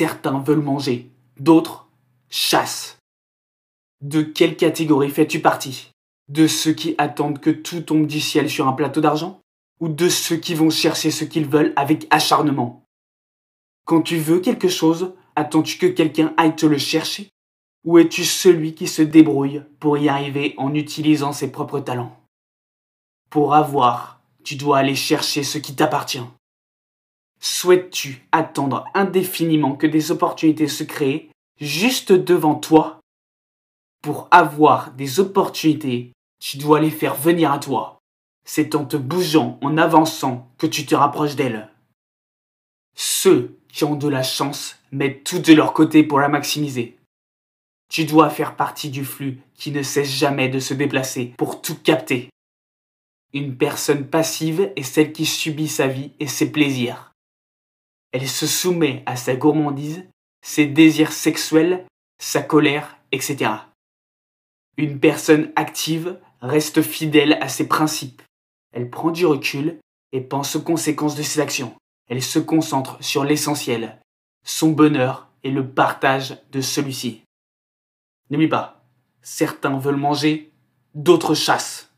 Certains 0.00 0.38
veulent 0.38 0.62
manger, 0.62 1.10
d'autres 1.38 1.86
chassent. 2.30 2.96
De 4.00 4.22
quelle 4.22 4.56
catégorie 4.56 5.10
fais-tu 5.10 5.40
partie? 5.40 5.90
De 6.30 6.46
ceux 6.46 6.72
qui 6.72 6.94
attendent 6.96 7.38
que 7.38 7.50
tout 7.50 7.82
tombe 7.82 8.06
du 8.06 8.18
ciel 8.18 8.48
sur 8.48 8.66
un 8.66 8.72
plateau 8.72 9.02
d'argent? 9.02 9.42
Ou 9.78 9.90
de 9.90 10.08
ceux 10.08 10.36
qui 10.36 10.54
vont 10.54 10.70
chercher 10.70 11.10
ce 11.10 11.26
qu'ils 11.26 11.44
veulent 11.44 11.74
avec 11.76 12.06
acharnement? 12.08 12.82
Quand 13.84 14.00
tu 14.00 14.16
veux 14.16 14.40
quelque 14.40 14.68
chose, 14.68 15.12
attends-tu 15.36 15.76
que 15.76 15.88
quelqu'un 15.88 16.32
aille 16.38 16.56
te 16.56 16.64
le 16.64 16.78
chercher? 16.78 17.28
Ou 17.84 17.98
es-tu 17.98 18.24
celui 18.24 18.74
qui 18.74 18.88
se 18.88 19.02
débrouille 19.02 19.62
pour 19.80 19.98
y 19.98 20.08
arriver 20.08 20.54
en 20.56 20.72
utilisant 20.72 21.34
ses 21.34 21.52
propres 21.52 21.80
talents? 21.80 22.16
Pour 23.28 23.54
avoir, 23.54 24.22
tu 24.44 24.56
dois 24.56 24.78
aller 24.78 24.96
chercher 24.96 25.42
ce 25.42 25.58
qui 25.58 25.76
t'appartient. 25.76 26.24
Souhaites-tu 27.40 28.26
attendre 28.32 28.84
indéfiniment 28.92 29.74
que 29.74 29.86
des 29.86 30.10
opportunités 30.10 30.68
se 30.68 30.84
créent 30.84 31.30
juste 31.58 32.12
devant 32.12 32.54
toi? 32.54 33.00
Pour 34.02 34.28
avoir 34.30 34.92
des 34.92 35.20
opportunités, 35.20 36.12
tu 36.38 36.58
dois 36.58 36.80
les 36.80 36.90
faire 36.90 37.14
venir 37.14 37.50
à 37.50 37.58
toi. 37.58 37.98
C'est 38.44 38.74
en 38.74 38.84
te 38.84 38.96
bougeant, 38.96 39.58
en 39.62 39.78
avançant, 39.78 40.50
que 40.58 40.66
tu 40.66 40.84
te 40.84 40.94
rapproches 40.94 41.36
d'elles. 41.36 41.70
Ceux 42.94 43.58
qui 43.68 43.84
ont 43.84 43.94
de 43.94 44.08
la 44.08 44.22
chance 44.22 44.78
mettent 44.92 45.24
tout 45.24 45.38
de 45.38 45.52
leur 45.54 45.72
côté 45.72 46.02
pour 46.02 46.20
la 46.20 46.28
maximiser. 46.28 46.98
Tu 47.88 48.04
dois 48.04 48.30
faire 48.30 48.56
partie 48.56 48.90
du 48.90 49.04
flux 49.04 49.40
qui 49.54 49.70
ne 49.72 49.82
cesse 49.82 50.10
jamais 50.10 50.48
de 50.48 50.58
se 50.58 50.74
déplacer 50.74 51.34
pour 51.38 51.62
tout 51.62 51.76
capter. 51.76 52.28
Une 53.32 53.56
personne 53.56 54.06
passive 54.06 54.72
est 54.76 54.82
celle 54.82 55.12
qui 55.12 55.24
subit 55.24 55.68
sa 55.68 55.86
vie 55.86 56.12
et 56.20 56.26
ses 56.26 56.50
plaisirs. 56.50 57.09
Elle 58.12 58.28
se 58.28 58.46
soumet 58.46 59.02
à 59.06 59.16
sa 59.16 59.36
gourmandise, 59.36 60.04
ses 60.42 60.66
désirs 60.66 61.12
sexuels, 61.12 61.86
sa 62.18 62.42
colère, 62.42 62.98
etc. 63.12 63.52
Une 64.76 64.98
personne 64.98 65.52
active 65.56 66.18
reste 66.40 66.82
fidèle 66.82 67.34
à 67.40 67.48
ses 67.48 67.68
principes. 67.68 68.22
Elle 68.72 68.90
prend 68.90 69.10
du 69.10 69.26
recul 69.26 69.78
et 70.12 70.20
pense 70.20 70.56
aux 70.56 70.62
conséquences 70.62 71.16
de 71.16 71.22
ses 71.22 71.40
actions. 71.40 71.74
Elle 72.08 72.22
se 72.22 72.38
concentre 72.38 73.02
sur 73.02 73.24
l'essentiel, 73.24 74.00
son 74.44 74.70
bonheur 74.70 75.28
et 75.44 75.50
le 75.50 75.68
partage 75.68 76.38
de 76.50 76.60
celui-ci. 76.60 77.22
N'oublie 78.30 78.48
pas, 78.48 78.84
certains 79.22 79.78
veulent 79.78 79.96
manger, 79.96 80.52
d'autres 80.94 81.34
chassent. 81.34 81.89